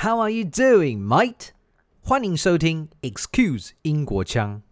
[0.00, 1.48] How are you doing, mate？
[2.02, 4.62] 欢迎收听 Excuse 英国腔。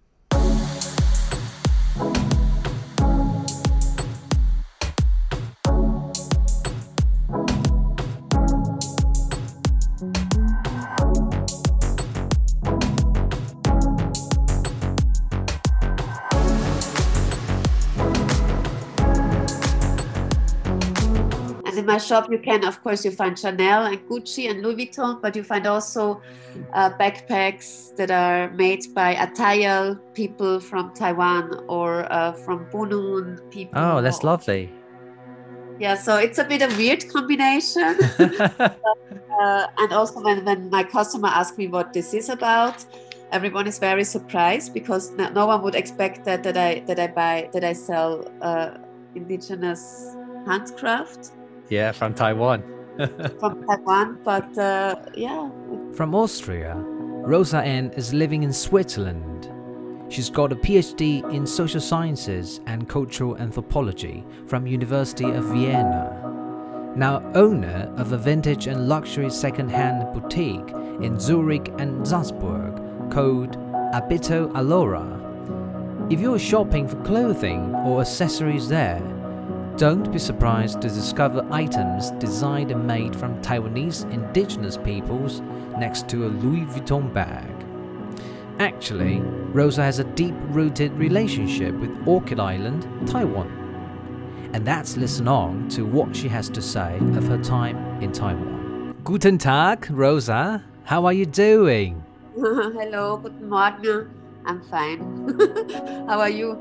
[22.09, 25.43] Shop, you can, of course, you find Chanel and Gucci and Louis Vuitton, but you
[25.43, 26.21] find also
[26.73, 33.79] uh, backpacks that are made by Atayal people from Taiwan or uh, from Bunun people.
[33.79, 34.69] Oh, that's lovely.
[35.79, 37.95] Yeah, so it's a bit of weird combination.
[38.59, 42.83] uh, and also, when, when my customer asks me what this is about,
[43.31, 47.07] everyone is very surprised because no, no one would expect that that I that I
[47.07, 48.71] buy that I sell uh,
[49.15, 51.31] indigenous handcraft
[51.69, 52.63] yeah, from Taiwan.
[53.39, 55.49] from Taiwan, but uh, yeah.
[55.93, 59.51] From Austria, Rosa Ann is living in Switzerland.
[60.09, 66.93] She's got a PhD in social sciences and cultural anthropology from University of Vienna.
[66.95, 70.69] Now owner of a vintage and luxury second-hand boutique
[71.01, 73.57] in Zurich and Salzburg called
[73.93, 75.17] Abito Allora.
[76.11, 78.99] If you're shopping for clothing or accessories there,
[79.79, 85.39] don't be surprised to discover items designed and made from Taiwanese indigenous peoples
[85.79, 87.49] next to a Louis Vuitton bag.
[88.59, 89.21] Actually,
[89.53, 93.47] Rosa has a deep rooted relationship with Orchid Island, Taiwan.
[94.51, 98.97] And let's listen on to what she has to say of her time in Taiwan.
[99.05, 100.61] Guten Tag, Rosa.
[100.83, 102.03] How are you doing?
[102.35, 104.11] Hello, guten Morgen.
[104.45, 105.39] I'm fine.
[106.09, 106.57] How are you?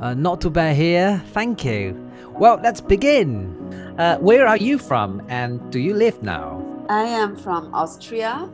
[0.00, 2.09] Uh, not too bad here, thank you.
[2.40, 3.52] Well, let's begin.
[3.98, 6.64] Uh, where are you from and do you live now?
[6.88, 8.48] I am from Austria,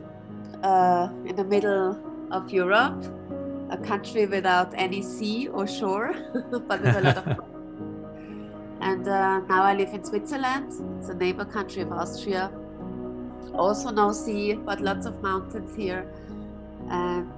[0.61, 1.97] uh, in the middle
[2.29, 3.01] of Europe,
[3.69, 6.13] a country without any sea or shore,
[6.67, 7.27] but with a lot of.
[8.81, 10.67] and uh, now I live in Switzerland.
[10.99, 12.51] It's a neighbor country of Austria.
[13.53, 16.11] Also no sea, but lots of mountains here.
[16.89, 17.31] And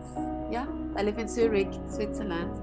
[0.51, 2.59] yeah, I live in Zurich, Switzerland.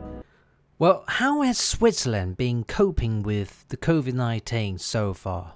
[0.79, 5.55] Well, how has Switzerland been coping with the COVID 19 so far?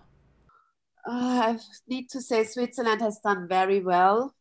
[1.07, 4.35] Uh, I need to say Switzerland has done very well.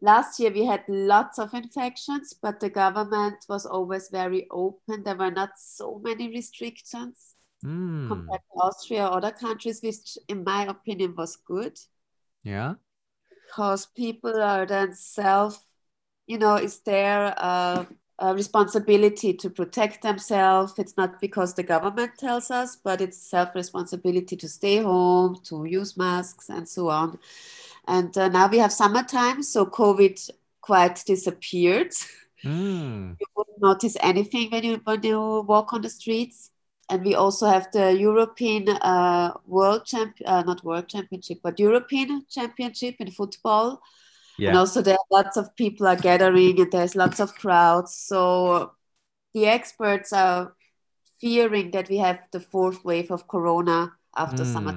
[0.00, 5.02] Last year we had lots of infections, but the government was always very open.
[5.02, 7.34] There were not so many restrictions
[7.64, 8.06] mm.
[8.06, 11.76] compared to Austria or other countries, which, in my opinion, was good.
[12.44, 12.74] Yeah.
[13.46, 15.60] Because people are then self,
[16.28, 17.84] you know, is there uh,
[18.18, 20.74] a responsibility to protect themselves.
[20.78, 25.64] It's not because the government tells us, but it's self responsibility to stay home, to
[25.64, 27.18] use masks, and so on.
[27.86, 30.30] And uh, now we have summertime, so COVID
[30.60, 31.92] quite disappeared.
[32.44, 33.16] Mm.
[33.20, 36.50] You wouldn't notice anything when you when you walk on the streets.
[36.90, 42.24] And we also have the European uh, World Champ, uh, not World Championship, but European
[42.30, 43.82] Championship in football
[44.38, 44.50] yeah.
[44.50, 47.94] and also there are lots of people are gathering and there's lots of crowds.
[47.94, 48.72] So
[49.34, 50.54] the experts are
[51.20, 54.52] fearing that we have the fourth wave of corona after mm.
[54.52, 54.76] summer.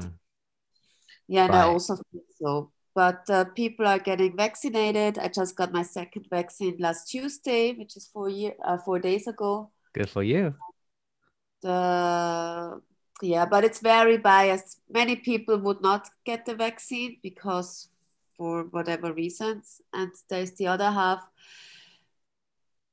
[1.27, 1.63] Yeah and right.
[1.63, 2.71] i also think so.
[2.93, 5.17] But uh, people are getting vaccinated.
[5.17, 9.27] I just got my second vaccine last tuesday which is four year uh, four days
[9.27, 9.71] ago.
[9.93, 10.55] Good for you.
[11.61, 12.81] The
[13.21, 14.81] yeah but it's very biased.
[14.89, 17.90] Many people would not get the vaccine because
[18.41, 19.81] for whatever reasons.
[19.93, 21.21] And there's the other half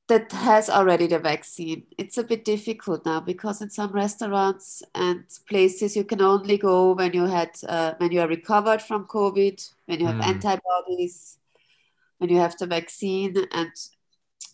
[0.07, 1.87] that has already the vaccine.
[1.97, 6.93] It's a bit difficult now because in some restaurants and places you can only go
[6.93, 9.57] when you had uh, when you are recovered from COVID,
[9.87, 10.27] when you have mm.
[10.27, 11.39] antibodies,
[12.19, 13.71] when you have the vaccine, and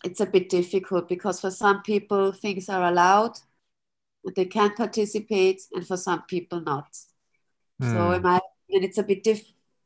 [0.05, 3.37] it's a bit difficult because for some people things are allowed,
[4.37, 6.87] they can participate, and for some people not.
[7.81, 7.91] Mm.
[7.91, 9.23] So, my opinion, it's a bit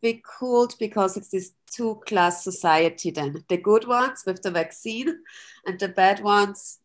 [0.01, 3.43] difficult difficult because it's this two class society then.
[3.47, 5.19] The good ones with the vaccine
[5.65, 6.79] and the bad ones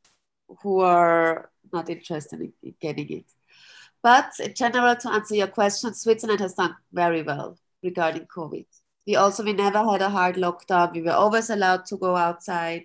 [0.63, 3.25] who are not interested in getting it.
[4.03, 8.67] But in general to answer your question switzerland has done very well regarding covid.
[9.07, 10.93] We also we never had a hard lockdown.
[10.93, 12.85] We were always allowed to go outside.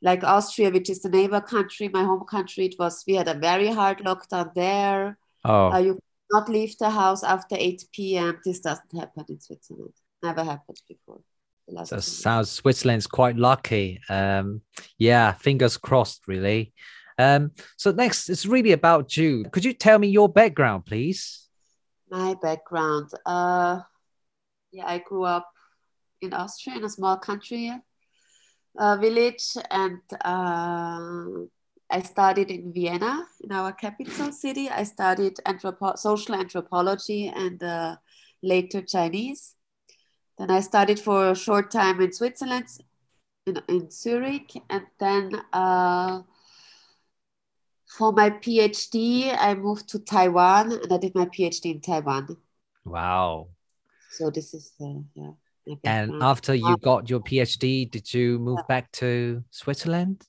[0.00, 3.34] Like austria which is the neighbor country my home country it was we had a
[3.34, 5.18] very hard lockdown there.
[5.44, 5.72] Oh.
[5.72, 5.98] Uh, you
[6.30, 8.40] not leave the house after 8 p.m.
[8.44, 9.94] This doesn't happen in Switzerland.
[10.22, 11.20] Never happened before.
[11.84, 14.00] So sounds Switzerland's quite lucky.
[14.08, 14.62] Um,
[14.96, 16.72] yeah, fingers crossed, really.
[17.18, 19.44] Um, so next, it's really about you.
[19.52, 21.48] Could you tell me your background, please?
[22.10, 23.10] My background.
[23.26, 23.80] Uh,
[24.72, 25.50] yeah, I grew up
[26.22, 27.72] in Austria, in a small country
[28.78, 31.44] uh, village, and uh,
[31.90, 34.68] I studied in Vienna, in our capital city.
[34.68, 37.96] I studied anthropo- social anthropology and uh,
[38.42, 39.54] later Chinese.
[40.38, 42.68] Then I studied for a short time in Switzerland,
[43.46, 46.22] in, in Zurich, and then uh,
[47.86, 52.36] for my PhD, I moved to Taiwan and I did my PhD in Taiwan.
[52.84, 53.48] Wow.
[54.10, 55.32] So this is uh, yeah.
[55.84, 60.26] And after you got your PhD, did you move back to Switzerland?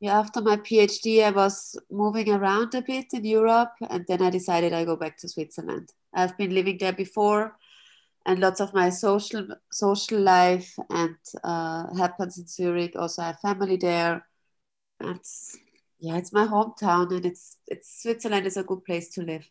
[0.00, 4.30] Yeah, after my PhD, I was moving around a bit in Europe, and then I
[4.30, 5.90] decided I go back to Switzerland.
[6.14, 7.56] I've been living there before,
[8.24, 12.96] and lots of my social social life and uh, happens in Zurich.
[12.96, 14.26] Also, I have family there,
[15.00, 15.20] and
[15.98, 19.46] yeah, it's my hometown, and it's it's Switzerland is a good place to live.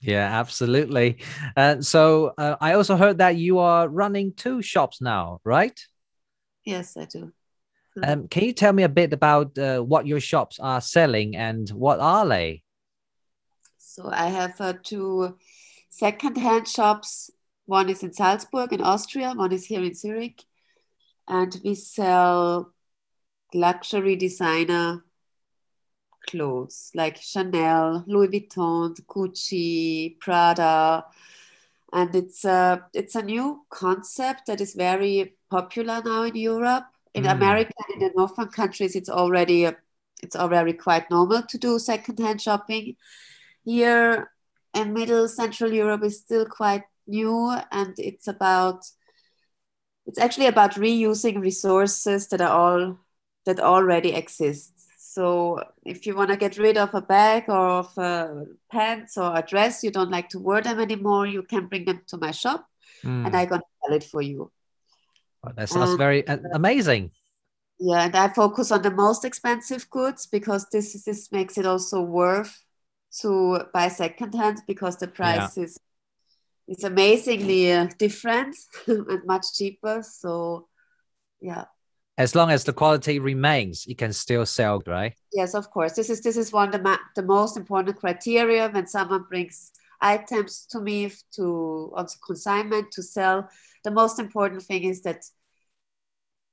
[0.00, 1.18] Yeah, absolutely.
[1.56, 5.80] Uh, so uh, I also heard that you are running two shops now, right?
[6.64, 7.32] Yes, I do.
[7.96, 8.04] Hmm.
[8.04, 11.68] Um, can you tell me a bit about uh, what your shops are selling and
[11.70, 12.62] what are they?
[13.78, 15.36] So I have uh, two
[15.90, 17.30] second-hand shops.
[17.66, 19.32] One is in Salzburg in Austria.
[19.34, 20.42] One is here in Zurich,
[21.28, 22.72] and we sell
[23.54, 25.04] luxury designer
[26.28, 31.04] clothes like Chanel, Louis Vuitton, Gucci, Prada,
[31.92, 36.93] and it's a it's a new concept that is very popular now in Europe.
[37.14, 37.32] In mm.
[37.32, 39.70] America, in the northern countries, it's already
[40.22, 42.96] it's already quite normal to do secondhand shopping.
[43.64, 44.30] Here
[44.74, 48.84] in Middle Central Europe is still quite new, and it's about
[50.06, 52.98] it's actually about reusing resources that are all
[53.46, 54.74] that already exist
[55.14, 59.32] so if you want to get rid of a bag or of a pants or
[59.36, 62.32] a dress, you don't like to wear them anymore, you can bring them to my
[62.32, 62.66] shop
[63.04, 63.24] mm.
[63.24, 64.50] and I'm going to sell it for you.
[65.44, 67.10] Well, that sounds and, very uh, amazing.
[67.78, 72.02] Yeah, and I focus on the most expensive goods because this this makes it also
[72.02, 72.64] worth
[73.20, 75.64] to buy secondhand because the price yeah.
[75.64, 75.78] is
[76.68, 78.56] is amazingly uh, different
[78.86, 80.02] and much cheaper.
[80.02, 80.68] So
[81.40, 81.64] yeah
[82.16, 85.14] as long as the quality remains, it can still sell, right?
[85.32, 85.94] Yes, of course.
[85.94, 89.72] This is this is one of the, the most important criteria when someone brings
[90.04, 93.48] items to me to on consignment to sell.
[93.82, 95.24] The most important thing is that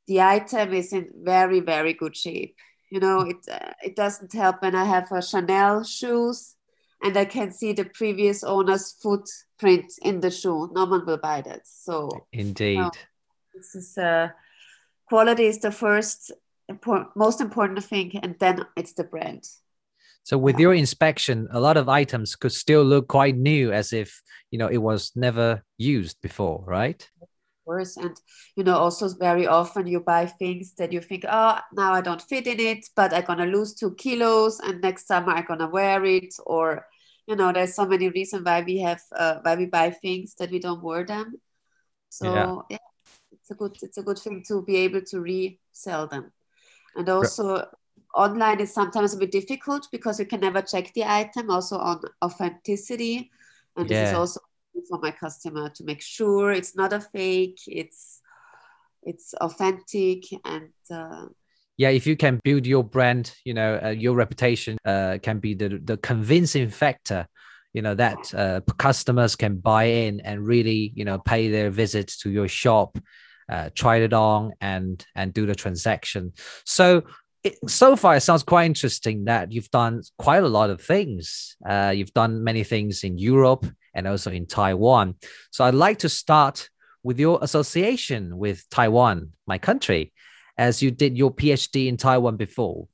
[0.07, 2.55] the item is in very very good shape.
[2.89, 6.55] You know, it uh, it doesn't help when I have a Chanel shoes
[7.03, 10.69] and I can see the previous owner's footprint in the shoe.
[10.73, 11.61] No one will buy that.
[11.65, 12.91] So indeed, you know,
[13.53, 14.29] this is uh
[15.07, 16.31] quality is the first
[16.69, 19.43] important, most important thing, and then it's the brand.
[20.23, 24.21] So with your inspection, a lot of items could still look quite new, as if
[24.51, 27.01] you know it was never used before, right?
[27.21, 27.27] Of
[27.65, 28.15] course, and
[28.55, 32.21] you know also very often you buy things that you think, oh, now I don't
[32.21, 36.05] fit in it, but I'm gonna lose two kilos, and next summer I'm gonna wear
[36.05, 36.85] it, or
[37.27, 40.51] you know, there's so many reasons why we have uh, why we buy things that
[40.51, 41.33] we don't wear them.
[42.09, 42.33] So
[42.69, 42.77] yeah.
[42.77, 42.77] yeah
[43.51, 46.31] a good it's a good thing to be able to resell them
[46.95, 47.67] and also.
[48.15, 52.01] Online is sometimes a bit difficult because you can never check the item also on
[52.23, 53.31] authenticity
[53.77, 54.01] and yeah.
[54.01, 54.39] this is also
[54.89, 58.21] for my customer to make sure it's not a fake it's
[59.03, 61.25] it's authentic and uh,
[61.77, 65.53] yeah if you can build your brand you know uh, your reputation uh, can be
[65.53, 67.27] the the convincing factor
[67.73, 72.17] you know that uh, customers can buy in and really you know pay their visits
[72.17, 72.97] to your shop
[73.51, 76.31] uh, tried it on and and do the transaction.
[76.65, 77.03] So
[77.43, 81.55] it, so far, it sounds quite interesting that you've done quite a lot of things.
[81.67, 85.15] Uh, you've done many things in Europe and also in Taiwan.
[85.51, 86.69] So I'd like to start
[87.03, 90.13] with your association with Taiwan, my country,
[90.57, 92.87] as you did your PhD in Taiwan before.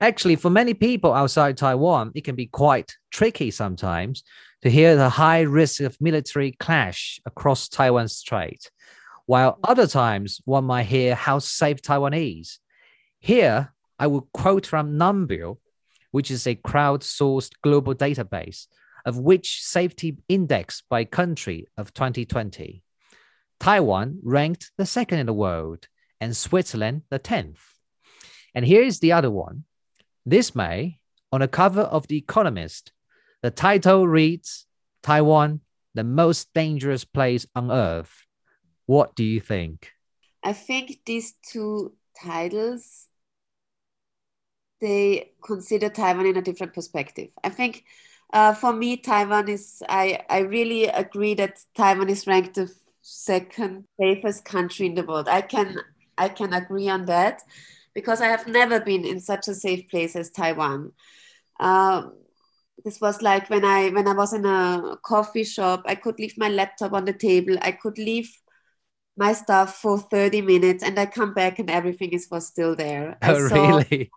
[0.00, 4.22] Actually, for many people outside Taiwan, it can be quite tricky sometimes
[4.62, 8.70] to hear the high risk of military clash across Taiwan Strait
[9.26, 12.58] while other times one might hear how safe Taiwan is.
[13.24, 15.56] Here, I will quote from Numbeo,
[16.10, 18.66] which is a crowdsourced global database
[19.06, 22.82] of which safety index by country of 2020.
[23.58, 25.88] Taiwan ranked the second in the world
[26.20, 27.60] and Switzerland the 10th.
[28.54, 29.64] And here is the other one.
[30.26, 30.98] This May,
[31.32, 32.92] on the cover of The Economist,
[33.40, 34.66] the title reads
[35.02, 35.62] Taiwan,
[35.94, 38.26] the most dangerous place on earth.
[38.84, 39.92] What do you think?
[40.42, 43.08] I think these two titles
[44.80, 47.28] they consider Taiwan in a different perspective.
[47.42, 47.84] I think
[48.32, 53.84] uh, for me, Taiwan is I I really agree that Taiwan is ranked the second
[54.00, 55.28] safest country in the world.
[55.28, 55.76] I can
[56.18, 57.42] I can agree on that
[57.94, 60.92] because I have never been in such a safe place as Taiwan.
[61.60, 62.14] Um,
[62.84, 66.36] this was like when I when I was in a coffee shop, I could leave
[66.36, 67.56] my laptop on the table.
[67.62, 68.30] I could leave
[69.16, 73.16] my stuff for 30 minutes and I come back and everything is was still there.
[73.22, 74.10] Oh, saw, really?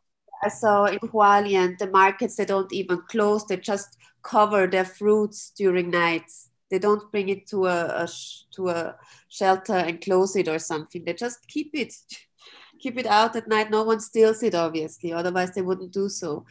[0.44, 5.52] I saw in Hualien the markets they don't even close, they just cover their fruits
[5.58, 6.50] during nights.
[6.70, 8.08] They don't bring it to a, a
[8.56, 8.96] to a
[9.30, 11.04] shelter and close it or something.
[11.06, 11.94] They just keep it
[12.80, 13.72] keep it out at night.
[13.72, 16.46] No one steals it, obviously, otherwise they wouldn't do so.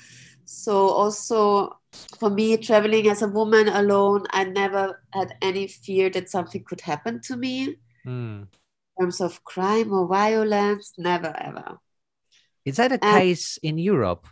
[0.44, 1.78] So also
[2.18, 6.80] for me, traveling as a woman alone, I never had any fear that something could
[6.80, 7.76] happen to me.
[8.06, 8.46] Mm.
[8.98, 11.78] In terms of crime or violence, never ever.
[12.66, 14.26] Is that a and, case in Europe?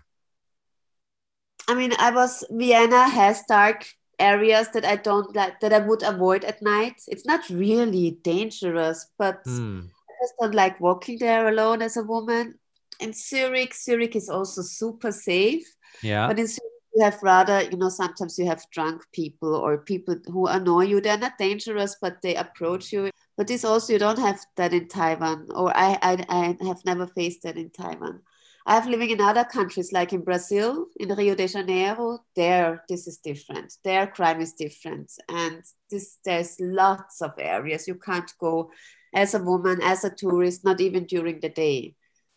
[1.68, 3.86] I mean, I was Vienna has dark
[4.18, 7.00] areas that I don't like that I would avoid at night.
[7.08, 9.86] It's not really dangerous, but mm.
[9.86, 12.58] I just don't like walking there alone as a woman.
[13.00, 15.66] In Zurich, Zurich is also super safe.
[16.02, 16.26] Yeah.
[16.26, 20.16] But in Zurich, you have rather, you know, sometimes you have drunk people or people
[20.26, 21.00] who annoy you.
[21.00, 23.10] They're not dangerous, but they approach you.
[23.36, 27.06] But this also, you don't have that in Taiwan, or I, I, I have never
[27.06, 28.20] faced that in Taiwan.
[28.66, 32.20] I have living in other countries, like in Brazil, in Rio de Janeiro.
[32.34, 33.74] There, this is different.
[33.84, 38.70] Their crime is different, and this there's lots of areas you can't go
[39.12, 41.94] as a woman, as a tourist, not even during the day.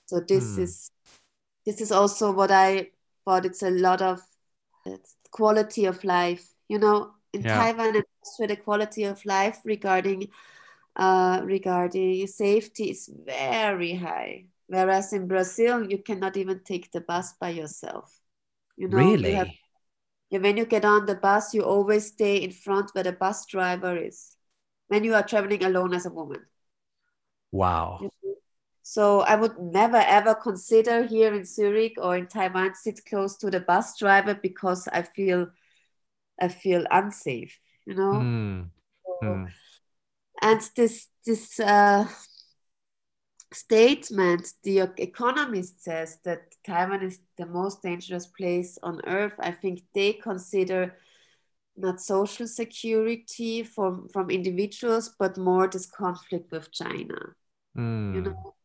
[0.08, 0.64] So this hmm.
[0.64, 0.92] is
[1.66, 2.90] this is also what I
[3.24, 3.46] thought.
[3.46, 4.22] It's a lot of
[5.32, 6.46] quality of life.
[6.68, 7.56] You know, in yeah.
[7.56, 10.28] Taiwan and Austria, the quality of life regarding
[10.98, 17.34] uh, regarding safety is very high Whereas in Brazil, you cannot even take the bus
[17.40, 18.14] by yourself.
[18.76, 19.32] You know, really?
[19.32, 19.50] You have,
[20.30, 23.96] when you get on the bus, you always stay in front where the bus driver
[23.98, 24.36] is.
[24.90, 26.42] When you are traveling alone as a woman.
[27.52, 28.12] Wow.
[28.84, 33.50] So I would never ever consider here in Zurich or in Taiwan sit close to
[33.50, 35.48] the bus driver because I feel
[36.40, 38.14] I feel unsafe, you know.
[38.14, 38.70] Mm.
[39.04, 39.52] So, mm.
[40.42, 42.08] And this this uh,
[43.54, 49.34] statement, the Economist says that Taiwan is the most dangerous place on earth.
[49.40, 50.96] I think they consider
[51.76, 57.16] not social security from, from individuals, but more this conflict with China.
[57.78, 58.16] Mm.
[58.16, 58.56] You know,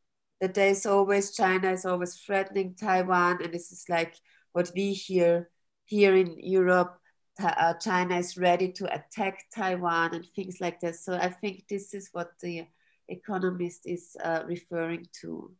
[0.40, 4.16] that there's always China is always threatening Taiwan, and this is like
[4.52, 5.50] what we hear
[5.84, 6.98] here in Europe.
[7.40, 11.04] Uh, China is ready to attack Taiwan and things like this.
[11.04, 12.66] So I think this is what the
[13.08, 15.50] economist is uh, referring to.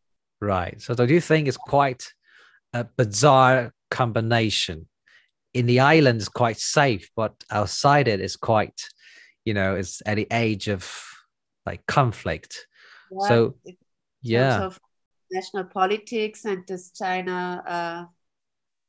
[0.41, 0.81] Right.
[0.81, 2.12] So do you think it's quite
[2.73, 4.88] a bizarre combination?
[5.55, 8.81] In the island, it's quite safe, but outside it is quite,
[9.45, 10.91] you know, it's at the age of
[11.67, 12.67] like conflict.
[13.11, 13.55] Yeah, so,
[14.23, 14.71] yeah.
[15.31, 18.05] national politics and this China, uh,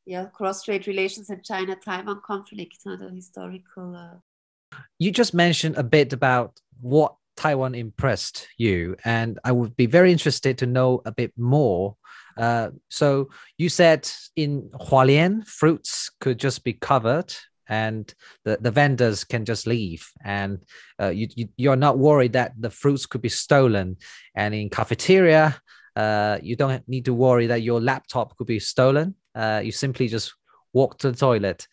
[0.05, 3.95] yeah, cross-strait relations and China-Taiwan conflict, uh, the historical.
[3.95, 4.77] Uh...
[5.00, 8.95] You just mentioned a bit about what Taiwan impressed you?
[9.05, 11.95] And I would be very interested to know a bit more.
[12.38, 17.33] Uh, so you said in Hualien, fruits could just be covered
[17.67, 20.60] and the, the vendors can just leave and
[21.01, 23.95] uh, you, you, you're not worried that the fruits could be stolen
[24.36, 25.55] and in cafeteria
[25.95, 30.08] uh, you don't need to worry that your laptop could be stolen uh, you simply
[30.08, 30.34] just
[30.74, 31.68] walk to the toilet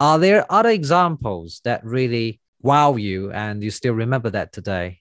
[0.00, 5.00] are there other examples that really wow you and you still remember that today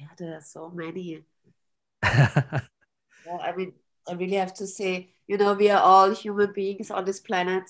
[0.00, 1.22] yeah, there are so many.
[2.02, 2.60] yeah,
[3.42, 3.74] I mean,
[4.08, 7.64] I really have to say, you know, we are all human beings on this planet,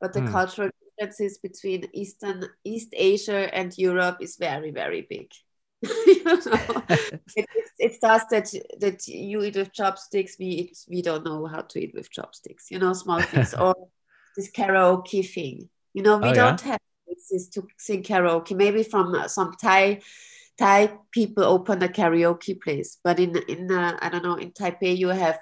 [0.00, 0.30] but the mm.
[0.30, 5.30] cultural differences between Eastern East Asia and Europe is very, very big.
[6.06, 6.82] You know,
[7.36, 7.46] it,
[7.78, 10.36] it's just that that you eat with chopsticks.
[10.38, 12.70] We eat, we don't know how to eat with chopsticks.
[12.70, 13.74] You know, small things or
[14.36, 15.68] this karaoke thing.
[15.92, 16.72] You know, we oh, don't yeah?
[16.72, 18.56] have this to sing karaoke.
[18.56, 20.00] Maybe from uh, some Thai
[20.58, 24.96] Thai people open a karaoke place, but in in uh, I don't know in Taipei
[24.96, 25.38] you have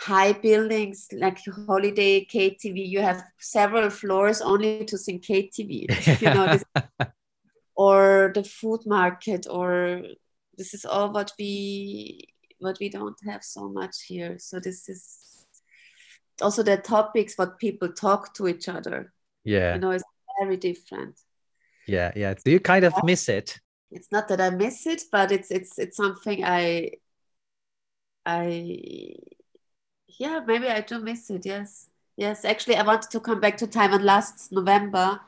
[0.00, 2.88] high buildings like Holiday KTV.
[2.88, 6.20] You have several floors only to sing KTV.
[6.20, 6.64] you know, this,
[7.76, 10.02] or the food market, or
[10.56, 12.28] this is all what we
[12.58, 14.38] what we don't have so much here.
[14.38, 15.46] So this is
[16.40, 19.12] also the topics what people talk to each other.
[19.44, 20.04] Yeah, you know, it's
[20.40, 21.20] very different.
[21.86, 22.34] Yeah, yeah.
[22.44, 23.60] Do you kind of miss it?
[23.94, 26.90] it's not that I miss it, but it's it's it's something I
[28.26, 29.14] I
[30.18, 31.46] yeah maybe I do miss it.
[31.46, 32.44] Yes, yes.
[32.44, 35.20] Actually, I wanted to come back to Taiwan last November,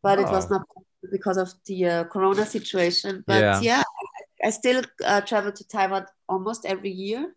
[0.00, 0.22] but oh.
[0.22, 0.58] it was oh.
[0.58, 0.62] not
[1.10, 3.24] because of the uh, Corona situation.
[3.26, 3.60] But Yeah.
[3.60, 7.34] yeah, I, I still uh, travel to Taiwan almost every year.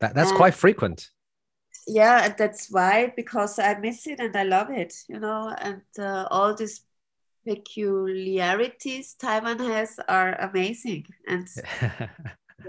[0.00, 1.10] That, that's Uh, quite frequent.
[1.86, 5.82] Yeah, and that's why because I miss it and I love it, you know, and
[5.98, 6.82] uh, all these
[7.46, 11.06] peculiarities Taiwan has are amazing.
[11.26, 11.48] And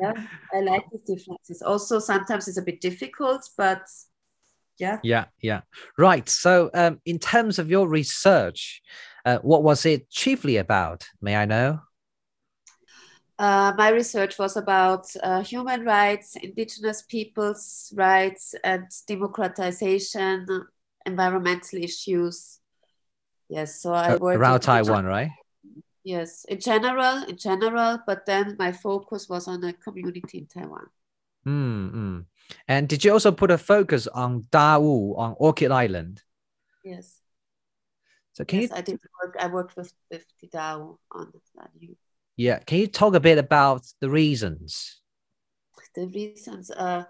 [0.02, 0.14] yeah,
[0.54, 1.62] I like these differences.
[1.62, 3.82] Also, sometimes it's a bit difficult, but
[4.78, 5.00] yeah.
[5.04, 5.62] yeah, yeah.
[5.98, 6.30] Right.
[6.30, 8.82] So, um, in terms of your research,
[9.26, 11.08] uh, what was it chiefly about?
[11.22, 11.82] May I know?
[13.38, 20.46] Uh, my research was about uh, human rights, indigenous peoples' rights, and democratization,
[21.06, 22.60] environmental issues.
[23.48, 25.32] Yes, so I worked Around Taiwan, right?
[26.04, 30.88] Yes, in general, in general, but then my focus was on the community in Taiwan.
[31.48, 32.26] Mm, mm.
[32.68, 36.24] And did you also put a focus on Dawu on Orchid Island?
[36.84, 37.19] Yes,
[38.40, 39.36] So can yes, you I did work.
[39.40, 41.72] I worked with with the on that.
[42.38, 45.02] Yeah, can you talk a bit about the reasons?
[45.96, 47.06] The reasons, uh,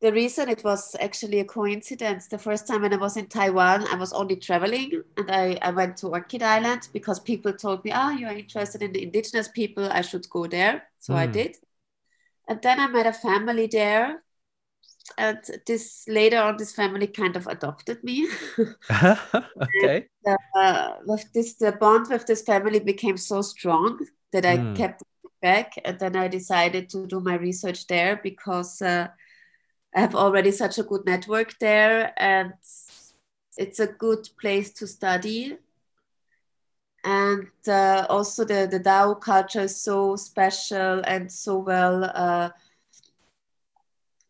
[0.00, 2.28] the reason it was actually a coincidence.
[2.28, 5.70] The first time when I was in Taiwan, I was only traveling, and I I
[5.70, 9.90] went to Orchid Island because people told me, "Ah, you're interested in the indigenous people.
[9.90, 11.32] I should go there." So I Mm.
[11.32, 11.56] did,
[12.48, 14.24] and then I met a family there.
[15.18, 18.28] And this later on, this family kind of adopted me.
[19.62, 20.08] okay.
[20.56, 23.98] uh, with this the bond with this family became so strong
[24.32, 24.74] that I Mm.
[24.74, 25.02] kept
[25.42, 29.08] back, and then I decided to do my research there because uh,
[29.94, 32.54] I have already such a good network there, and
[33.56, 35.58] it's a good place to study.
[37.04, 42.04] And uh, also the the Dao culture is so special and so well.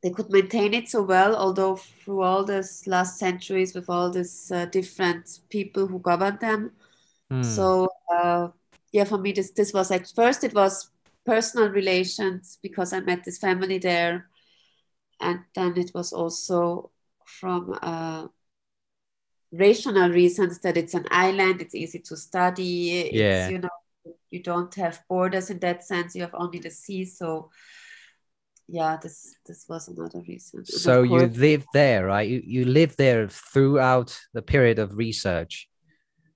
[0.03, 4.53] They could maintain it so well, although through all this last centuries with all these
[4.53, 6.73] uh, different people who governed them.
[7.33, 7.45] Mm.
[7.45, 8.49] So uh,
[8.93, 10.91] yeah, for me, this this was at first it was
[11.25, 14.29] personal relations because I met this family there,
[15.21, 16.91] and then it was also
[17.25, 18.29] from uh,
[19.53, 23.49] rational reasons that it's an island, it's easy to study, it's, Yeah.
[23.49, 27.51] you know, you don't have borders in that sense, you have only the sea, so
[28.69, 30.65] yeah, this this was another reason.
[30.65, 32.29] So you lived there, right?
[32.29, 35.69] You you lived there throughout the period of research.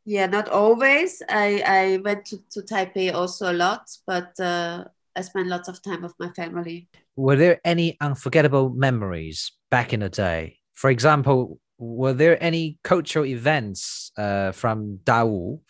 [0.04, 1.22] Yeah, not always.
[1.28, 5.82] I, I went to, to Taipei also a lot, but uh, I spent lots of
[5.82, 6.88] time with my family.
[7.16, 10.58] Were there any unforgettable memories back in the day?
[10.74, 15.60] For example, were there any cultural events uh, from Dawu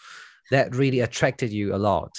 [0.51, 2.13] that really attracted you a lot?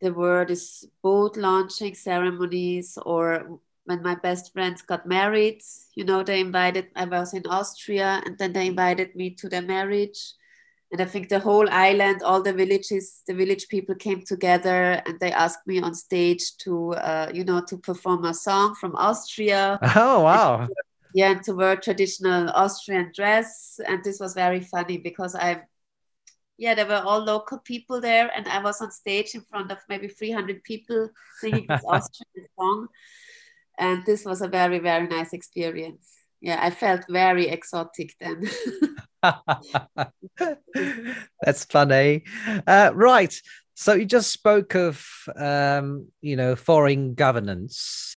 [0.00, 5.62] There were these boat launching ceremonies, or when my best friends got married,
[5.94, 9.62] you know, they invited, I was in Austria, and then they invited me to their
[9.62, 10.34] marriage.
[10.92, 15.18] And I think the whole island, all the villages, the village people came together and
[15.18, 19.78] they asked me on stage to, uh, you know, to perform a song from Austria.
[19.96, 20.68] Oh wow!
[21.14, 23.80] yeah, and to wear traditional Austrian dress.
[23.86, 25.62] And this was very funny because I,
[26.58, 29.78] yeah, there were all local people there, and I was on stage in front of
[29.88, 31.08] maybe 300 people
[31.40, 32.88] singing this Austrian song.
[33.78, 36.08] And this was a very, very nice experience.
[36.40, 38.48] Yeah, I felt very exotic then.
[41.42, 42.24] That's funny.
[42.66, 43.34] Uh, right.
[43.74, 45.06] So you just spoke of,
[45.36, 48.14] um, you know, foreign governance.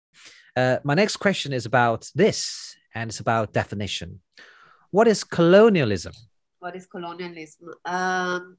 [0.57, 4.21] Uh, my next question is about this, and it's about definition.
[4.90, 6.14] What is colonialism?
[6.64, 7.75] what is colonialism?
[7.85, 8.57] Um,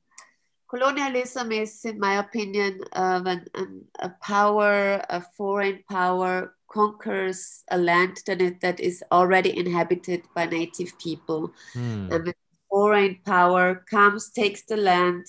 [0.69, 7.77] colonialism is, in my opinion, uh, when an, a power, a foreign power, conquers a
[7.77, 11.51] land that is already inhabited by native people.
[11.73, 12.09] Hmm.
[12.11, 12.33] And when
[12.69, 15.25] foreign power comes, takes the land,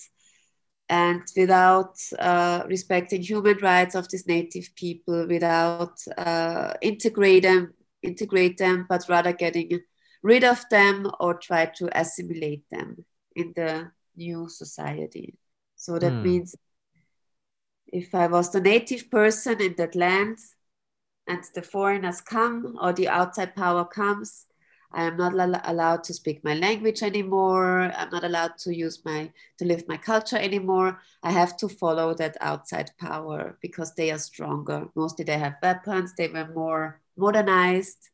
[0.88, 8.58] and without uh, respecting human rights of these native people, without uh, integrate them, integrate
[8.58, 9.80] them, but rather getting
[10.22, 13.04] rid of them or try to assimilate them
[13.36, 15.34] in the new society.
[15.76, 16.24] So that Hmm.
[16.24, 16.56] means
[17.88, 20.38] if I was the native person in that land
[21.26, 24.46] and the foreigners come or the outside power comes,
[24.92, 27.92] I am not al- allowed to speak my language anymore.
[27.96, 31.00] I'm not allowed to use my to live my culture anymore.
[31.22, 34.88] I have to follow that outside power because they are stronger.
[34.94, 36.14] Mostly they have weapons.
[36.16, 38.08] They were more modernized,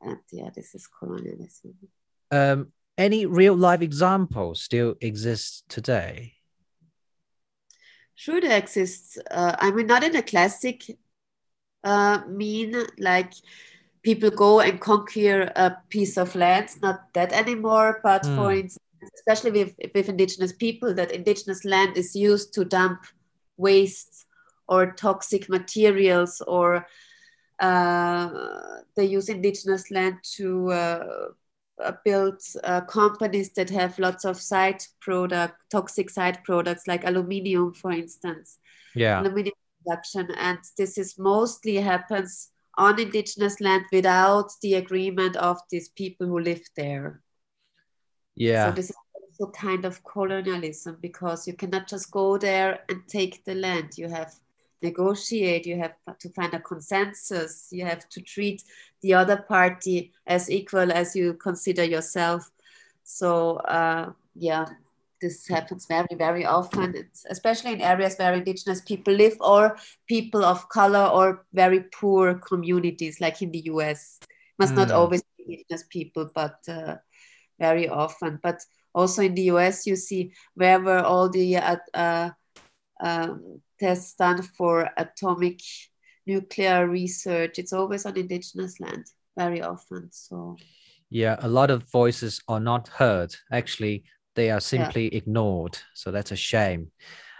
[0.00, 1.74] and yeah, this is colonialism.
[2.30, 6.34] Um, any real life examples still exist today?
[8.14, 9.16] Sure, there exists.
[9.30, 10.84] Uh, I mean, not in a classic
[11.84, 13.32] uh, mean like
[14.02, 16.68] people go and conquer a piece of land.
[16.82, 18.00] Not that anymore.
[18.02, 18.60] But for Hmm.
[18.60, 23.04] instance, especially with, with indigenous people, that indigenous land is used to dump
[23.56, 24.26] waste
[24.68, 26.86] or toxic materials, or
[27.58, 28.28] uh,
[28.96, 31.28] they use indigenous land to uh,
[31.82, 37.72] uh build uh, companies that have lots of side product, toxic side products like aluminium,
[37.72, 38.58] for instance.
[38.94, 39.20] Yeah.
[39.20, 39.54] Aluminium
[39.88, 46.26] production, and this is mostly happens on indigenous land without the agreement of these people
[46.26, 47.20] who live there.
[48.36, 48.68] Yeah.
[48.68, 48.96] So this is
[49.40, 53.98] also kind of colonialism because you cannot just go there and take the land.
[53.98, 54.32] You have
[54.80, 58.62] negotiate, you have to find a consensus, you have to treat
[59.02, 62.48] the other party as equal as you consider yourself.
[63.02, 64.66] So uh, yeah,
[65.20, 69.76] this happens very, very often, it's especially in areas where indigenous people live or
[70.06, 74.20] people of color or very poor communities, like in the US.
[74.58, 74.76] Must mm.
[74.76, 74.96] not hmm.
[74.96, 76.96] always be indigenous people, but uh,
[77.58, 78.38] very often.
[78.42, 78.60] But
[78.94, 82.30] also in the US, you see where were all the uh, uh,
[83.00, 85.60] um, tests done for atomic
[86.26, 87.58] nuclear research.
[87.58, 90.10] It's always on indigenous land, very often.
[90.12, 90.56] So.
[91.10, 93.34] Yeah, a lot of voices are not heard.
[93.50, 94.04] Actually,
[94.38, 95.18] they are simply yeah.
[95.18, 95.76] ignored.
[95.94, 96.92] So that's a shame.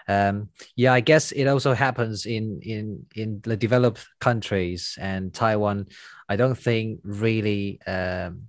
[0.09, 5.87] Um, yeah, I guess it also happens in in in the developed countries and Taiwan.
[6.29, 8.49] I don't think really um,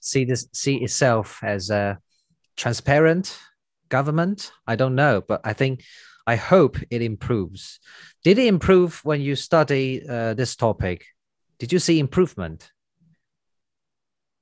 [0.00, 1.98] see this see itself as a
[2.56, 3.38] transparent
[3.88, 4.52] government.
[4.66, 5.82] I don't know, but I think
[6.26, 7.80] I hope it improves.
[8.22, 11.04] Did it improve when you study uh, this topic?
[11.58, 12.70] Did you see improvement?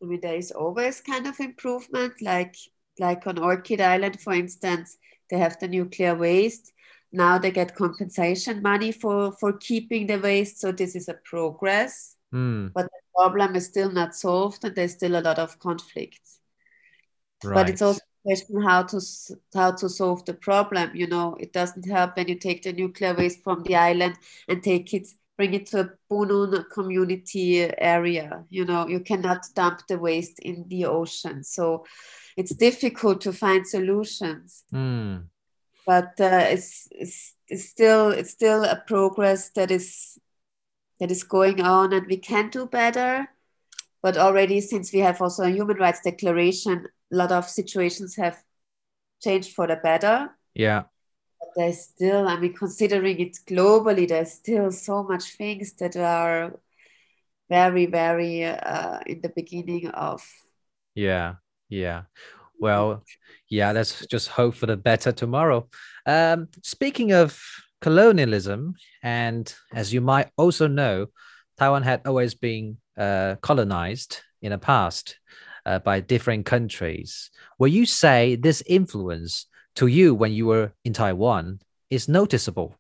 [0.02, 2.54] I mean, there is always kind of improvement, like
[3.02, 4.96] like on Orchid Island, for instance,
[5.28, 6.72] they have the nuclear waste.
[7.12, 10.60] Now they get compensation money for, for keeping the waste.
[10.60, 12.16] So this is a progress.
[12.32, 12.72] Mm.
[12.72, 16.38] But the problem is still not solved and there's still a lot of conflicts.
[17.44, 17.54] Right.
[17.54, 19.00] But it's also a question how to
[19.54, 20.92] how to solve the problem.
[20.94, 24.14] You know, it doesn't help when you take the nuclear waste from the island
[24.48, 28.44] and take it bring it to a Bunun community area.
[28.48, 31.42] You know, you cannot dump the waste in the ocean.
[31.42, 31.84] So
[32.36, 34.64] it's difficult to find solutions.
[34.72, 35.24] Mm.
[35.86, 40.18] But uh, it's, it's, it's still it's still a progress that is
[41.00, 43.26] that is going on, and we can do better.
[44.02, 48.42] But already, since we have also a human rights declaration, a lot of situations have
[49.22, 50.30] changed for the better.
[50.54, 50.82] Yeah.
[51.40, 56.58] But there's still, I mean, considering it globally, there's still so much things that are
[57.48, 60.22] very, very uh, in the beginning of.
[60.94, 61.34] Yeah.
[61.72, 62.02] Yeah.
[62.60, 63.02] Well,
[63.48, 65.68] yeah, let's just hope for the better tomorrow.
[66.04, 67.40] Um, speaking of
[67.80, 71.06] colonialism, and as you might also know,
[71.58, 75.18] Taiwan had always been uh, colonized in the past
[75.64, 77.30] uh, by different countries.
[77.58, 82.76] Will you say this influence to you when you were in Taiwan is noticeable?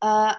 [0.00, 0.34] Uh,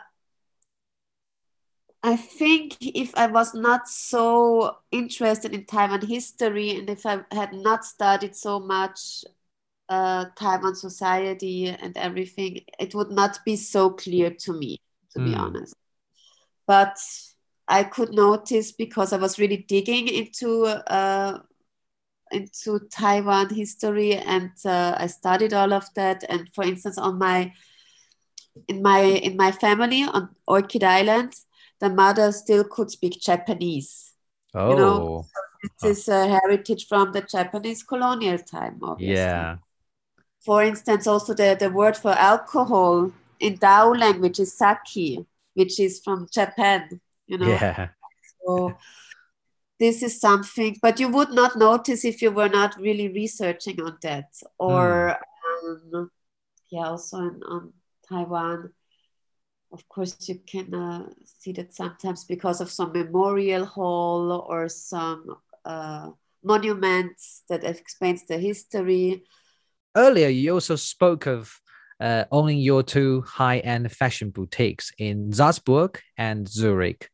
[2.05, 7.51] I think if I was not so interested in Taiwan history and if I had
[7.51, 9.25] not studied so much
[9.89, 14.79] uh, Taiwan society and everything, it would not be so clear to me,
[15.13, 15.25] to mm.
[15.25, 15.39] be hmm.
[15.39, 15.73] honest.
[16.67, 16.99] But
[17.67, 21.39] I could notice because I was really digging into uh,
[22.31, 26.23] into Taiwan history and uh, I studied all of that.
[26.29, 27.51] And for instance, on my
[28.67, 31.33] in my in my family on Orchid Island,
[31.79, 34.13] the mother still could speak Japanese.
[34.53, 34.69] Oh.
[34.69, 35.25] You know, oh.
[35.81, 39.15] this is a heritage from the Japanese colonial time, obviously.
[39.15, 39.57] Yeah.
[40.39, 45.99] For instance, also the, the word for alcohol in Dao language is sake, which is
[46.03, 47.47] from Japan, you know.
[47.47, 47.89] Yeah.
[48.45, 48.77] So
[49.79, 53.97] this is something, but you would not notice if you were not really researching on
[54.03, 54.33] that.
[54.57, 55.17] Or
[55.63, 55.93] mm.
[55.95, 56.11] um,
[56.69, 57.73] yeah, also in, on
[58.07, 58.71] Taiwan
[59.75, 61.03] of course you can uh,
[61.39, 65.35] see that sometimes because of some memorial hall or some
[65.65, 66.09] uh,
[66.43, 69.23] monuments that explains the history.
[69.95, 71.59] Earlier you also spoke of
[71.99, 77.09] uh, owning your two high-end fashion boutiques in salzburg and zurich.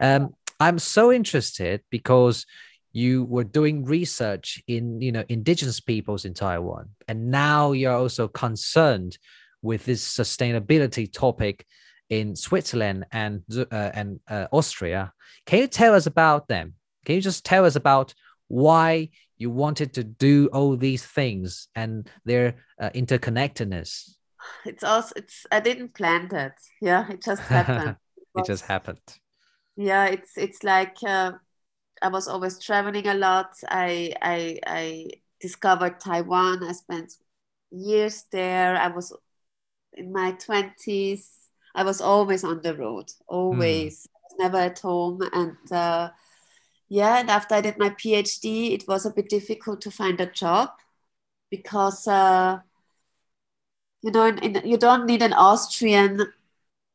[0.00, 2.46] Um, i'm so interested because
[2.92, 8.28] you were doing research in you know indigenous peoples in taiwan and now you're also
[8.28, 9.18] concerned
[9.62, 11.66] with this sustainability topic
[12.10, 15.12] in Switzerland and uh, and uh, Austria.
[15.46, 16.74] Can you tell us about them?
[17.04, 18.14] Can you just tell us about
[18.48, 24.14] why you wanted to do all these things and their uh, interconnectedness?
[24.64, 26.58] It's also it's I didn't plan that.
[26.80, 27.96] Yeah, it just happened.
[28.36, 29.00] it just happened.
[29.76, 31.32] Yeah, it's it's like uh,
[32.00, 33.54] I was always traveling a lot.
[33.68, 35.06] I I I
[35.40, 36.62] discovered Taiwan.
[36.62, 37.14] I spent
[37.70, 38.76] years there.
[38.76, 39.16] I was
[39.94, 41.41] in my twenties.
[41.74, 44.38] I was always on the road, always, mm.
[44.38, 45.22] never at home.
[45.32, 46.10] And uh,
[46.88, 50.26] yeah, and after I did my PhD, it was a bit difficult to find a
[50.26, 50.70] job
[51.50, 52.58] because uh,
[54.02, 56.32] you know in, in, you don't need an Austrian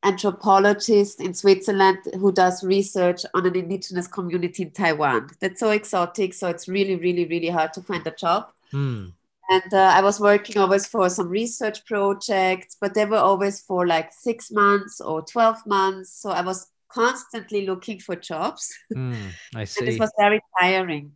[0.03, 5.29] anthropologist in Switzerland who does research on an indigenous community in Taiwan.
[5.39, 6.33] That's so exotic.
[6.33, 8.51] So it's really, really, really hard to find a job.
[8.71, 9.13] Mm.
[9.49, 13.87] And uh, I was working always for some research projects, but they were always for
[13.87, 16.21] like six months or 12 months.
[16.21, 18.73] So I was constantly looking for jobs.
[18.95, 19.79] Mm, I see.
[19.79, 21.13] and this was very tiring.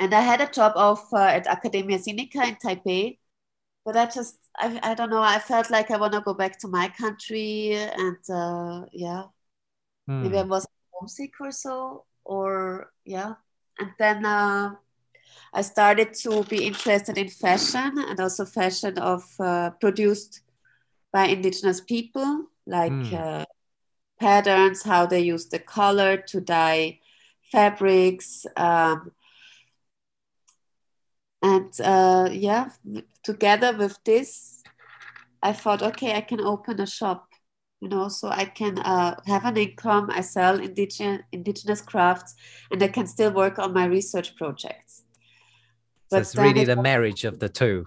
[0.00, 3.18] And I had a job offer at Academia Sinica in Taipei
[3.88, 6.58] but I just I, I don't know I felt like I want to go back
[6.58, 9.22] to my country and uh, yeah
[10.06, 10.24] hmm.
[10.24, 13.32] maybe I was homesick or so or yeah
[13.78, 14.74] and then uh,
[15.52, 20.40] I started to be interested in fashion and also fashion of uh, produced
[21.12, 23.14] by indigenous people like hmm.
[23.14, 23.44] uh,
[24.20, 26.98] patterns how they use the color to dye
[27.50, 29.12] fabrics um,
[31.42, 32.70] and uh, yeah
[33.22, 34.62] together with this
[35.42, 37.28] i thought okay i can open a shop
[37.80, 42.34] you know so i can uh, have an income i sell indigenous indigenous crafts
[42.70, 45.04] and i can still work on my research projects
[46.10, 47.84] so it's really the marriage of the two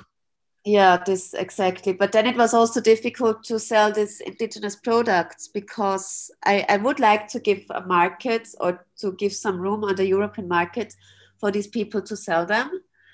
[0.63, 6.29] yeah this exactly but then it was also difficult to sell these indigenous products because
[6.43, 10.05] I, I would like to give a market or to give some room on the
[10.05, 10.93] european market
[11.39, 12.69] for these people to sell them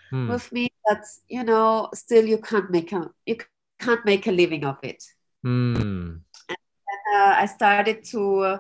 [0.10, 0.30] hmm.
[0.30, 3.38] with me but you know still you can't make a you
[3.80, 5.02] can't make a living of it
[5.42, 6.16] hmm.
[6.50, 6.58] and,
[7.16, 8.58] uh, i started to uh,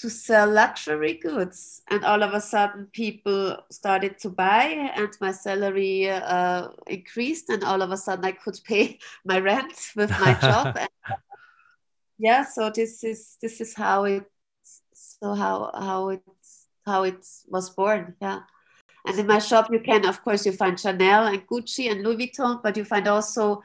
[0.00, 1.82] to sell luxury goods.
[1.90, 7.62] And all of a sudden people started to buy and my salary uh, increased and
[7.62, 10.76] all of a sudden i could pay my rent with my job.
[10.80, 10.88] And,
[12.18, 14.24] yeah so this is this is how it
[14.92, 16.22] so how how it
[16.86, 18.14] how it was born.
[18.20, 18.40] Yeah
[19.06, 22.28] and in my shop, you can, of course, you find Chanel and Gucci and Louis
[22.28, 23.62] Vuitton, but you find also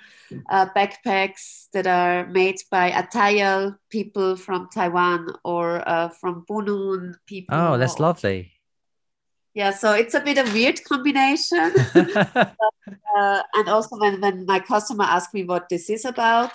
[0.49, 7.57] uh, backpacks that are made by Atayal people from Taiwan or uh, from Bunun people.
[7.57, 8.51] Oh, that's lovely.
[9.53, 11.73] Yeah, so it's a bit of weird combination.
[11.93, 12.55] but,
[13.17, 16.51] uh, and also when, when my customer asks me what this is about,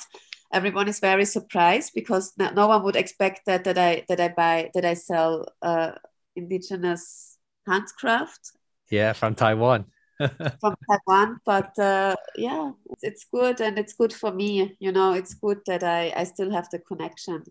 [0.53, 4.29] everyone is very surprised because no, no one would expect that that I that I
[4.29, 5.93] buy that I sell uh,
[6.37, 8.53] indigenous handcraft
[8.91, 9.87] yeah, from Taiwan.
[10.19, 12.73] from Taiwan, but uh, yeah,
[13.03, 14.77] it's good and it's good for me.
[14.79, 17.45] You know, it's good that I I still have the connection.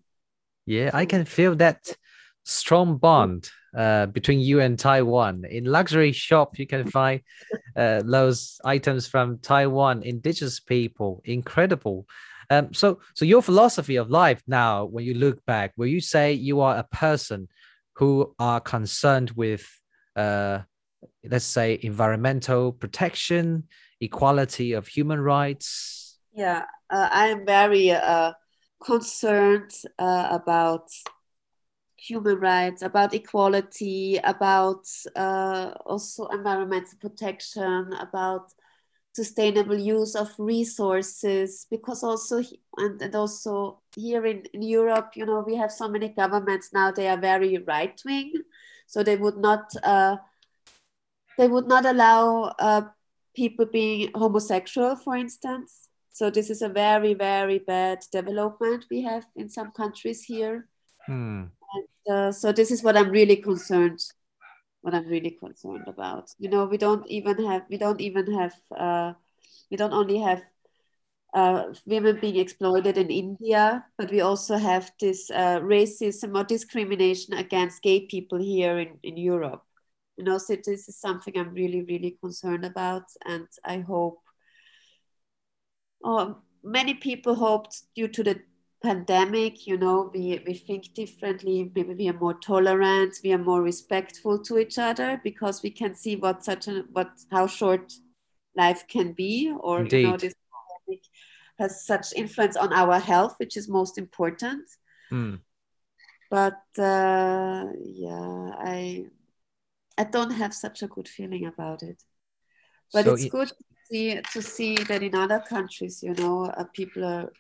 [0.66, 1.96] Yeah, I can feel that
[2.44, 5.46] strong bond uh, between you and Taiwan.
[5.50, 7.22] In luxury shop, you can find
[7.76, 12.08] uh, those items from Taiwan, indigenous people, incredible.
[12.50, 16.34] Um, so, so your philosophy of life now, when you look back, will you say
[16.34, 17.48] you are a person
[17.94, 19.70] who are concerned with
[20.16, 20.60] uh,
[21.24, 23.64] let's say environmental protection
[24.02, 26.18] equality of human rights.
[26.34, 28.34] Yeah uh, i am very uh,
[28.84, 30.90] concerned uh, about
[31.98, 34.86] human rights about equality about
[35.16, 38.54] uh, also environmental protection about
[39.14, 42.42] sustainable use of resources because also
[42.78, 46.90] and, and also here in, in europe you know we have so many governments now
[46.90, 48.32] they are very right wing
[48.88, 50.16] so they would not uh,
[51.40, 52.82] they would not allow uh,
[53.34, 55.88] people being homosexual, for instance.
[56.12, 60.68] So this is a very, very bad development we have in some countries here.
[61.08, 61.46] Hmm.
[61.74, 64.04] And, uh, so this is what I'm really concerned.
[64.82, 66.30] What I'm really concerned about.
[66.40, 67.64] You know, we don't even have.
[67.70, 68.54] We don't even have.
[68.76, 69.14] Uh,
[69.72, 70.44] we don't only have
[71.34, 77.36] uh, women being exploited in India, but we also have this uh, racism or discrimination
[77.36, 79.64] against gay people here in, in Europe
[80.20, 84.20] you know so this is something i'm really really concerned about and i hope
[86.04, 88.38] oh, many people hoped due to the
[88.84, 93.62] pandemic you know we, we think differently maybe we are more tolerant we are more
[93.62, 97.94] respectful to each other because we can see what such a what how short
[98.58, 99.98] life can be or Indeed.
[99.98, 101.04] you know this pandemic
[101.60, 104.64] has such influence on our health which is most important
[105.12, 105.40] mm.
[106.30, 109.06] but uh, yeah i
[110.00, 112.02] I don't have such a good feeling about it.
[112.94, 113.56] But so it's it, good to
[113.90, 117.32] see, to see that in other countries, you know, uh, people are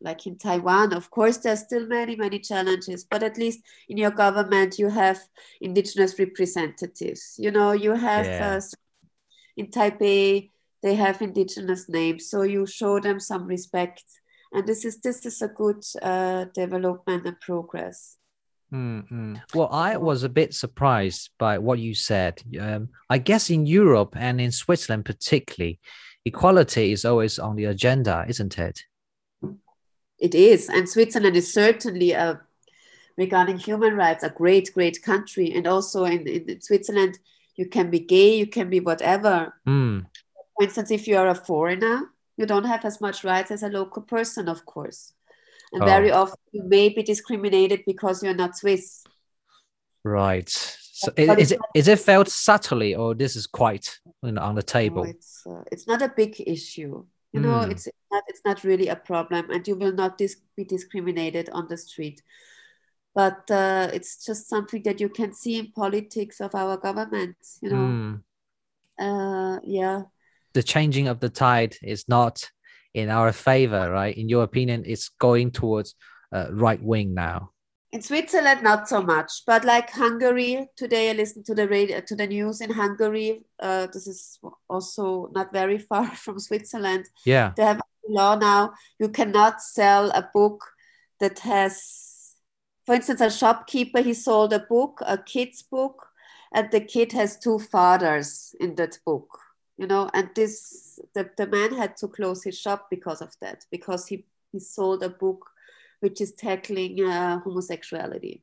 [0.00, 4.10] like in Taiwan, of course, there's still many, many challenges, but at least in your
[4.10, 5.18] government, you have
[5.60, 7.36] indigenous representatives.
[7.38, 8.56] You know, you have Yeah.
[8.56, 8.60] uh,
[9.56, 10.50] in Taipei,
[10.82, 14.04] they have indigenous names, so you show them some respect,
[14.52, 18.18] and this is this is a good uh, development and progress.
[18.72, 19.40] Mm-mm.
[19.54, 22.42] Well, I was a bit surprised by what you said.
[22.60, 25.78] Um, I guess in Europe and in Switzerland, particularly,
[26.24, 28.82] equality is always on the agenda, isn't it?
[30.18, 32.40] It is, and Switzerland is certainly a
[33.16, 37.18] regarding human rights a great, great country, and also in, in Switzerland,
[37.56, 39.54] you can be gay, you can be whatever.
[39.66, 40.06] Mm.
[40.56, 43.68] For instance, if you are a foreigner, you don't have as much rights as a
[43.68, 45.12] local person, of course.
[45.72, 46.22] And very Oh.
[46.22, 49.04] often you may be discriminated because you're not Swiss.
[50.04, 50.48] Right.
[50.48, 54.54] So But i- is it's it felt subtly, or this is quite you know, on
[54.54, 55.02] the No, table?
[55.04, 57.04] it's uh, it's not a big issue.
[57.32, 57.70] You know, Mm.
[57.72, 61.66] it's not it's not really a problem, and you will not dis- be discriminated on
[61.68, 62.22] the street.
[63.14, 67.36] But uh, it's just something that you can see in politics of our government.
[67.60, 68.22] You know, Mm.
[68.98, 70.02] uh, yeah.
[70.54, 72.50] The changing of the tide is not
[72.96, 74.16] in our favor, right?
[74.16, 75.94] In your opinion, it's going towards
[76.32, 77.50] uh, right wing now.
[77.92, 82.16] In Switzerland, not so much, but like Hungary today, I listened to the radio, to
[82.16, 83.44] the news in Hungary.
[83.60, 87.04] Uh, this is also not very far from Switzerland.
[87.24, 87.52] Yeah.
[87.56, 90.64] they have a law now you cannot sell a book
[91.18, 92.34] that has
[92.84, 96.06] for instance a shopkeeper he sold a book a kid's book
[96.54, 99.26] and the kid has two fathers in that book
[99.78, 103.64] you know and this the, the man had to close his shop because of that
[103.70, 105.50] because he he sold a book
[106.00, 108.42] which is tackling uh, homosexuality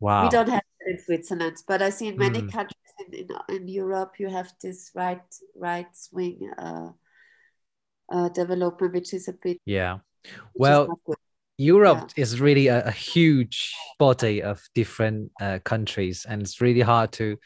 [0.00, 0.24] Wow.
[0.24, 2.52] we don't have that in Switzerland, but I see in many Mm.
[2.52, 5.22] countries in, in, in Europe you have this right
[5.56, 6.90] right wing uh,
[8.12, 10.00] uh, development, which is a bit yeah.
[10.54, 10.98] Well.
[11.56, 17.12] Europe is really a, a huge body of different uh, countries, and it's really hard
[17.12, 17.38] to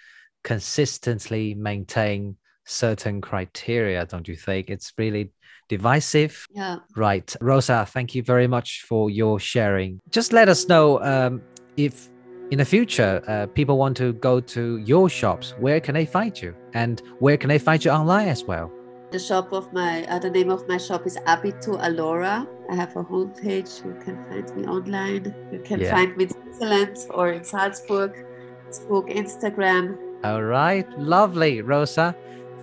[0.42, 4.68] consistently maintain certain criteria, don't you think?
[4.70, 5.30] It's really
[5.68, 6.46] divisive.
[6.54, 6.76] yeah.
[6.96, 7.34] Right.
[7.40, 10.00] Rosa, thank you very much for your sharing.
[10.10, 11.42] Just let us know um,
[11.76, 12.08] if
[12.50, 16.40] in the future uh, people want to go to your shops, where can they find
[16.40, 16.54] you?
[16.74, 18.70] And where can they find you online as well?
[19.10, 22.46] The shop of my uh, the name of my shop is Abitu Alora.
[22.70, 23.84] I have a homepage.
[23.84, 25.34] You can find me online.
[25.52, 25.90] You can Yeah.
[25.92, 28.12] find me in Switzerland or in Salzburg,
[28.68, 29.96] Facebook, Instagram.
[30.24, 30.86] All right.
[30.98, 32.14] Lovely, Rosa.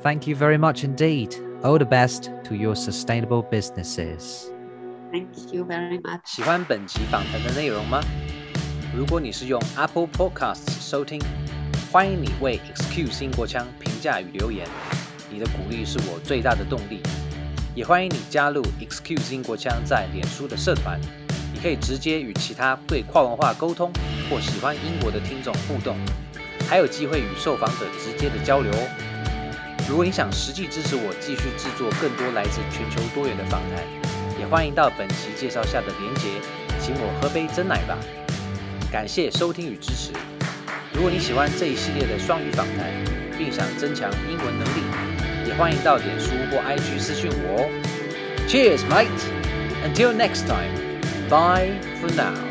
[0.04, 1.34] Thank you very much indeed.
[1.62, 4.50] All the best to your sustainable businesses.
[5.12, 6.20] Thank you very much.
[6.24, 8.00] 喜欢本集访谈的内容吗？
[8.96, 11.20] 如果你是用 Apple Podcasts 收听，
[11.92, 14.66] 欢迎你为 Excuse 英国腔评价与留言，
[15.30, 17.02] 你的鼓励是我最大的动力。
[17.74, 20.98] 也欢迎你加入 Excuse 英国腔在脸书的社团，
[21.52, 23.92] 你可以直接与其他对跨文化沟通
[24.30, 25.96] 或喜欢英国的听众互动，
[26.68, 29.13] 还有机会与受访者直接的交流哦。
[29.87, 33.83] 如果你想实际支持我继续制作更多来自全球多元的访谈，
[34.39, 36.41] 也欢迎到本期介绍下的连结，
[36.81, 37.95] 请我喝杯真奶吧。
[38.91, 40.11] 感谢收听与支持。
[40.91, 42.91] 如果你喜欢这一系列的双语访谈，
[43.37, 44.81] 并想增强英文能力，
[45.47, 47.69] 也欢迎到脸书或 IG 私讯我哦。
[48.47, 49.07] Cheers, mate!
[49.85, 50.73] Until next time,
[51.29, 52.44] bye for now.